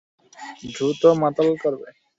[0.71, 1.87] দ্রুত মাতাল করবে!